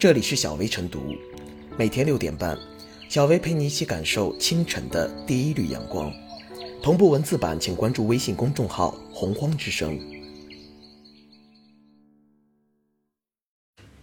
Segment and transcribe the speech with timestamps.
[0.00, 1.14] 这里是小薇晨读，
[1.76, 2.58] 每天六点半，
[3.10, 6.10] 小薇陪你一起感受清晨的第一缕阳光。
[6.82, 10.00] 同步文字版，请关注微信公众号“洪荒之声”。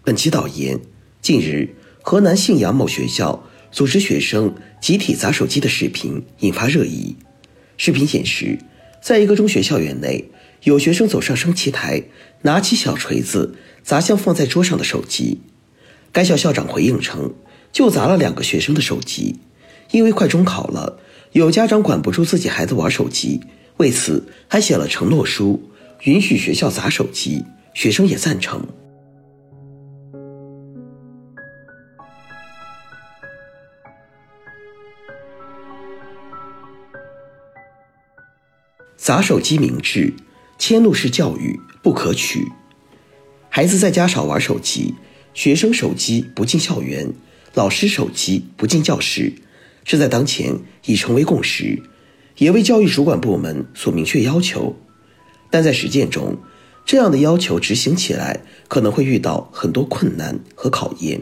[0.05, 0.79] 本期导言：
[1.19, 1.73] 近日，
[2.03, 7.15] 河南信阳某学校组织学生集体砸手机的视频引发热议。
[7.75, 8.59] 视频显示，
[9.01, 10.29] 在一个中学校园内，
[10.61, 12.03] 有学生走上升旗台，
[12.43, 15.41] 拿起小锤子砸向放在桌上的手机。
[16.11, 17.33] 该校校长回应称，
[17.71, 19.39] 就砸了两个学生的手机，
[19.91, 20.99] 因为快中考了，
[21.33, 23.41] 有家长管不住自己孩子玩手机，
[23.77, 25.69] 为此还写了承诺书，
[26.03, 28.65] 允许学校砸手机，学生也赞成。
[38.95, 40.13] 砸手机明智，
[40.57, 42.45] 迁怒式教育不可取。
[43.49, 44.95] 孩子在家少玩手机。
[45.37, 47.13] 学生手机不进校园，
[47.53, 49.31] 老师手机不进教室，
[49.85, 50.57] 这在当前
[50.87, 51.79] 已成为共识，
[52.39, 54.75] 也为教育主管部门所明确要求。
[55.51, 56.35] 但在实践中，
[56.87, 61.21] 这样的要求执行起来可能会遇到很多困难和考验。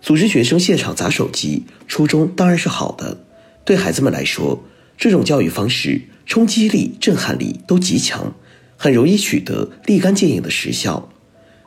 [0.00, 3.26] 组织学生现场砸手机，初衷当然是好的，
[3.62, 4.64] 对孩子们来说，
[4.96, 8.34] 这种教育方式冲击力、震撼力都极强，
[8.78, 11.10] 很容易取得立竿见影的实效。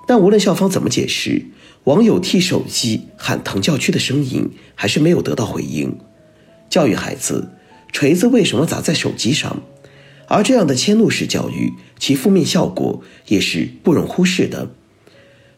[0.07, 1.45] 但无论校方怎么解释，
[1.85, 5.97] 网友替手机喊疼叫区的声音还是没有得到回应。
[6.69, 7.49] 教育孩子，
[7.91, 9.61] 锤子为什么砸在手机上？
[10.27, 14.72] 而这样的迁怒式教育，其负面效果也是不容忽视的。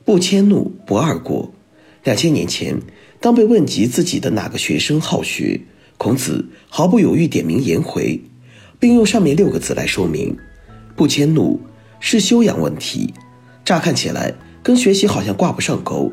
[0.04, 1.54] 不迁怒，不二过。
[2.04, 2.82] 两千年前，
[3.20, 5.62] 当被问及自己的哪个学生好学，
[5.98, 8.20] 孔子毫不犹豫点名颜回，
[8.80, 10.36] 并用上面六个字来说明：
[10.96, 11.62] 不迁怒
[12.00, 13.14] 是修养问题。
[13.66, 16.12] 乍看起来跟学习好像挂不上钩，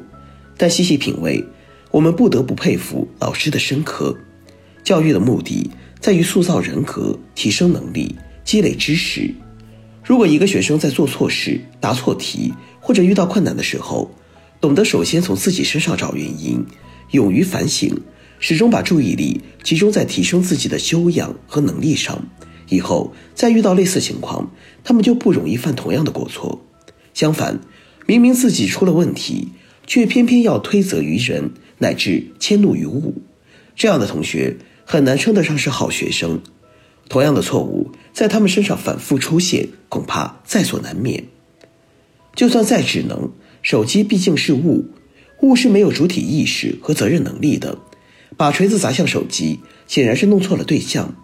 [0.57, 1.45] 但细细品味，
[1.91, 4.17] 我们不得不佩服老师的深刻。
[4.85, 5.71] 教育的目的
[6.01, 9.33] 在于塑造人格、提升能力、积累知识。
[10.03, 14.11] 如果一个学生在做错事、答错题或者遇到困难的时候，
[14.61, 16.65] 懂得首先从自己身上找原因，
[17.11, 17.95] 勇于反省，
[18.39, 22.25] 始终把注意力集中在提升自己的修养和能力上，
[22.69, 24.51] 以后再遇到类似情况，
[24.83, 26.61] 他们就不容易犯同样的过错。
[27.15, 27.61] 相反，
[28.07, 29.49] 明明自己出了问题，
[29.87, 33.15] 却偏偏要推责于人，乃至迁怒于物，
[33.75, 36.41] 这样的同学很难称得上是好学生。
[37.09, 41.25] 同样的错误在他们身上反复出现，恐怕在所难免。
[42.37, 43.33] 就算再智能，
[43.63, 44.87] 手机毕竟是物，
[45.43, 47.79] 物是没有主体意识和责任能力的。
[48.37, 51.15] 把锤子砸向手机，显然是弄错了对象。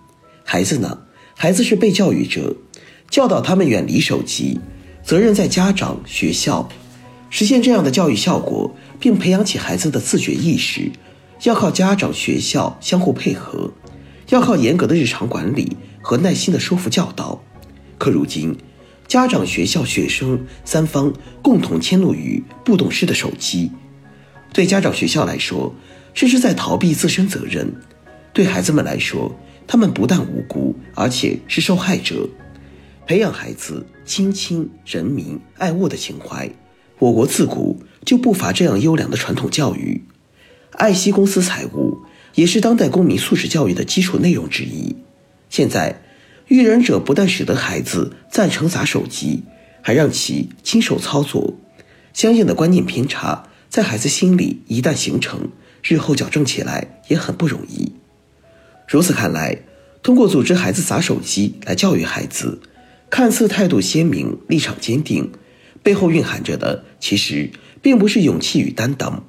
[0.43, 0.99] 孩子呢？
[1.37, 2.57] 孩子是被教育者，
[3.09, 4.59] 教导他们远离手机。
[5.06, 6.69] 责任在家长、学校，
[7.31, 10.91] 实现这样的教育效果，并培养起孩子的自觉意识，
[11.44, 13.72] 要靠家长、学校相互配合，
[14.31, 17.41] 要靠严格的日常管理和耐心的说服教导。
[17.99, 18.56] 可如今，
[19.06, 23.71] 家长、学校、学生三方共同迁怒于不懂事的手机，
[24.53, 25.72] 对家长、学校来说，
[26.12, 27.65] 这是在逃避自身责任；
[28.33, 29.33] 对孩子们来说，
[29.69, 32.28] 他们不但无辜，而且是受害者。
[33.06, 36.50] 培养孩子亲亲人民爱物的情怀，
[36.99, 40.03] 我国自古就不乏这样优良的传统教育。
[40.72, 41.99] 爱惜公私财物
[42.34, 44.97] 也是当代公民素质教育的基础内容之一。
[45.49, 46.03] 现在，
[46.49, 49.45] 育人者不但使得孩子赞成砸手机，
[49.83, 51.55] 还让其亲手操作，
[52.12, 55.50] 相应的观念偏差在孩子心里一旦形成，
[55.84, 57.93] 日后矫正起来也很不容易。
[58.89, 59.61] 如此看来，
[60.03, 62.61] 通过组织孩子砸手机来教育孩子。
[63.16, 65.32] 看似态度鲜明、立场坚定，
[65.82, 67.49] 背后蕴含着的其实
[67.81, 69.25] 并不是勇气与担当。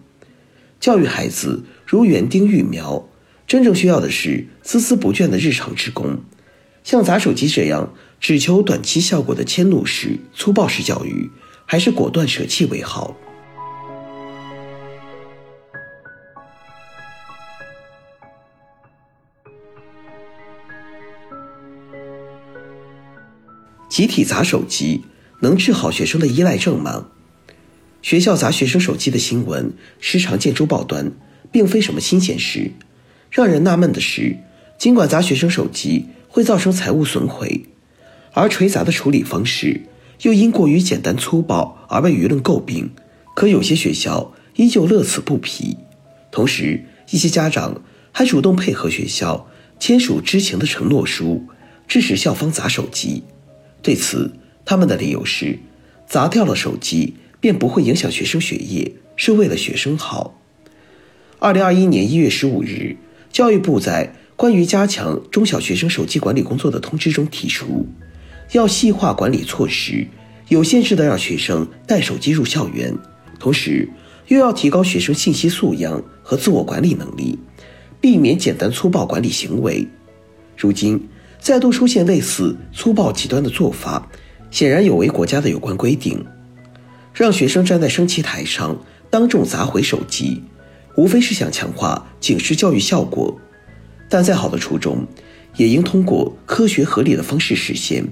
[0.78, 3.08] 教育孩子如园丁育苗，
[3.48, 6.20] 真正需要的是孜孜不倦的日常之功。
[6.84, 11.32] 像砸手机这样只求短期效果的迁怒式、粗暴式教育，
[11.66, 13.16] 还是果断舍弃为好。
[23.90, 25.04] 集体砸手机
[25.42, 27.08] 能治好学生的依赖症吗？
[28.02, 31.12] 学校砸学生手机的新闻时常见诸报端，
[31.52, 32.72] 并非什么新鲜事。
[33.30, 34.38] 让人纳闷的是，
[34.78, 37.66] 尽管砸学生手机会造成财物损毁，
[38.34, 39.82] 而锤砸的处理方式
[40.22, 42.92] 又因过于简单粗暴而被舆论诟病，
[43.36, 45.78] 可有些学校依旧乐此不疲。
[46.32, 47.82] 同时，一些家长
[48.12, 49.50] 还主动配合学校
[49.80, 51.46] 签署知情的承诺书，
[51.88, 53.24] 致使校方砸手机。
[53.82, 54.32] 对此，
[54.66, 55.60] 他们的理由是：
[56.08, 60.40] 砸掉了手机，便不会影响学生学业，是为了学生好。
[61.40, 62.98] 二零二一年一月十五日，
[63.32, 67.88] 教育部在关于加强中小学生手机管理工作的通知中提出，
[68.54, 70.08] 要细化管理措施，
[70.50, 72.96] 有限制的让学生带手机入校园，
[73.40, 73.88] 同时
[74.28, 77.38] 又要提高学生信息素养和自我管理能力，
[78.02, 79.88] 避免简单粗暴管理行为。
[80.56, 81.08] 如今
[81.40, 84.10] 再度出现类似粗暴极端的做法，
[84.52, 86.26] 显然有违国家的有关规定。
[87.14, 88.78] 让学生站在升旗台上
[89.10, 90.44] 当众砸毁手机，
[90.96, 93.40] 无非是想强化警示教育效果。
[94.10, 95.08] 但再好的初衷，
[95.56, 98.06] 也应通过科学合理的方式实现。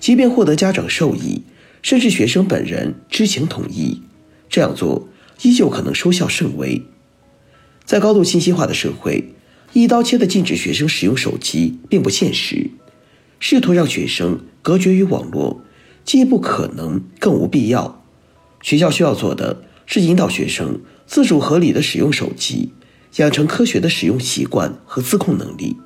[0.00, 1.42] 即便获得家长授意，
[1.80, 4.02] 甚至学生本人知情同意，
[4.48, 5.08] 这样做
[5.42, 6.82] 依旧可能收效甚微。
[7.84, 9.33] 在高度信息化的社会，
[9.74, 12.70] 一刀切的禁止学生使用手机并不现实。
[13.40, 15.62] 试图让学生隔绝于网络，
[16.04, 18.02] 既不可能，更无必要。
[18.62, 22.72] 学校需要做的是引导学生自主合理的使用手机，
[23.16, 25.76] 养成科学的使用习惯和自控能力。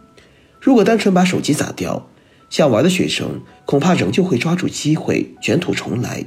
[0.60, 2.10] 如果单纯把手机砸掉，
[2.50, 6.24] 想玩的学生恐怕仍旧会抓住机会卷土重来。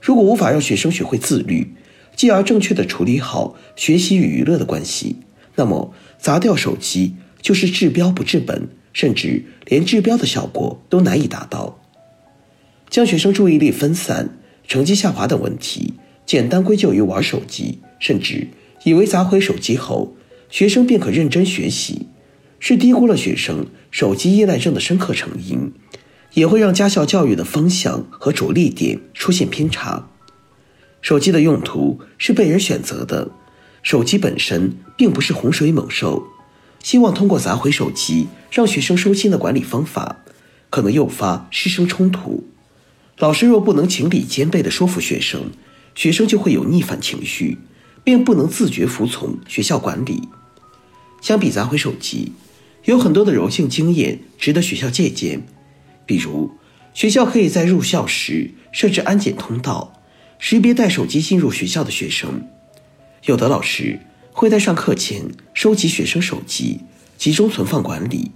[0.00, 1.74] 如果无法让学生学会自律，
[2.14, 5.16] 继而正确的处理好学习与娱乐的关系，
[5.56, 11.80] 那么砸掉手机就是治标不治本，甚至连治标的效果都难以达到。
[12.88, 14.38] 将学生注意力分散。
[14.68, 15.94] 成绩下滑等问题，
[16.26, 18.48] 简单归咎于玩手机，甚至
[18.82, 20.16] 以为砸毁手机后，
[20.50, 22.08] 学生便可认真学习，
[22.58, 25.72] 是低估了学生手机依赖症的深刻成因，
[26.34, 30.08] 也会让家校教育的方向和着力点出现偏差。
[31.00, 33.30] 手机的用途是被人选择的，
[33.86, 36.26] 手机本身并不是洪水猛兽。
[36.82, 40.24] 希望通过砸毁手机让学生收心的管理方法，
[40.70, 42.48] 可能诱发师生冲突。
[43.18, 45.52] 老师若不能情理兼备地说服学生，
[45.94, 47.58] 学生就会有逆反情绪，
[48.02, 50.28] 便不能自觉服从学校管理。
[51.20, 52.32] 相比砸毁手机，
[52.86, 55.46] 有很多的柔性经验值得学校借鉴。
[56.04, 56.50] 比如，
[56.92, 60.02] 学校可以在入校时设置安检通道，
[60.40, 62.48] 识别带手机进入学校的学生。
[63.26, 63.98] 有的老师
[64.32, 65.20] 会在上课前
[65.52, 66.82] 收集学生手机，
[67.18, 68.30] 集中存放管理；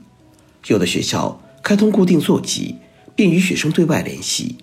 [0.66, 2.74] 有的学校开通固定座机，
[3.14, 4.56] 便与学生对外联系。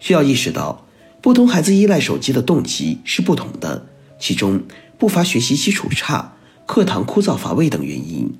[0.00, 0.86] 需要意识到，
[1.20, 3.86] 不同孩子依赖手机的动机是不同的，
[4.18, 4.62] 其中
[4.96, 6.34] 不乏学习基础差、
[6.64, 8.32] 课堂枯燥乏味等原因。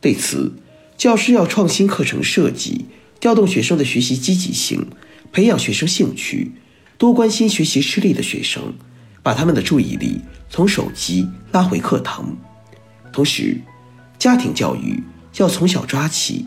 [0.00, 0.52] 对此，
[0.96, 2.84] 教师要创新课程设计，
[3.18, 4.86] 调动学生的学习积极性，
[5.32, 6.52] 培养学生兴趣，
[6.96, 8.74] 多关心学习吃力的学生，
[9.24, 12.36] 把他们的注意力从手机拉回课堂。
[13.12, 13.60] 同时，
[14.18, 15.02] 家庭教育
[15.38, 16.46] 要从小抓起，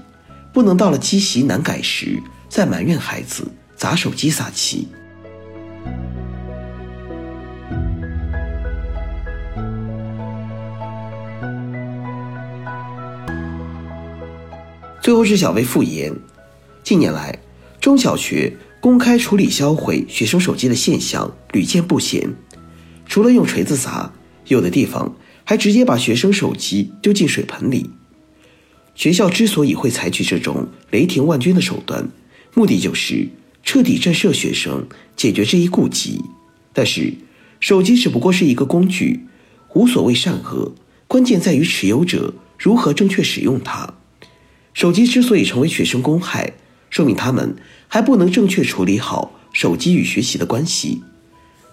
[0.53, 3.51] 不能到了积习难改时再埋怨孩子。
[3.77, 4.87] 砸手机撒气。
[14.99, 16.11] 最后是小薇复言，
[16.83, 17.37] 近年来
[17.79, 22.33] 中小学公开处理销毁学生手机的现象屡见不鲜，
[23.07, 24.13] 除了用锤子砸，
[24.47, 27.89] 有的地方还直接把学生手机丢进水盆里。
[28.93, 32.09] 学校之所以会采取这种雷霆万钧的手段，
[32.53, 33.29] 目的就是。
[33.63, 34.87] 彻底震慑学生，
[35.17, 36.21] 解决这一痼疾。
[36.71, 37.15] 但是，
[37.59, 39.25] 手机只不过是一个工具，
[39.73, 40.73] 无所谓善恶，
[41.05, 43.95] 关键在于持有者如何正确使用它。
[44.73, 46.53] 手机之所以成为学生公害，
[46.89, 47.57] 说明他们
[47.89, 51.01] 还不能正确处理好手机与学习的关系。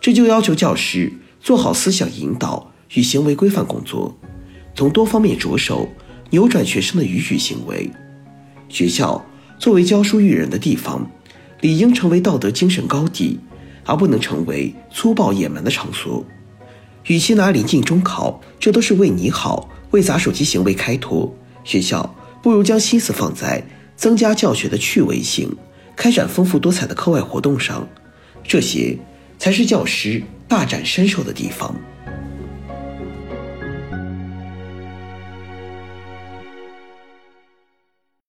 [0.00, 1.12] 这就要求教师
[1.44, 4.16] 做好思想引导与行为规范工作，
[4.74, 5.86] 从多方面着手
[6.30, 7.90] 扭转学生的逾矩行为。
[8.70, 9.22] 学校
[9.58, 11.06] 作为教书育人的地方。
[11.60, 13.40] 理应成为道德精神高地，
[13.86, 16.22] 而不能成为粗暴野蛮的场所。
[17.06, 21.34] 与其拿临近中考，这都是为你好，为砸手机行为开脱。
[21.62, 23.64] 学校不如将心思放在
[23.96, 25.56] 增加教学的趣味性，
[25.96, 27.88] 开展丰富多彩的课外活动上，
[28.42, 28.98] 这些
[29.38, 31.74] 才是教师大展身手的地方。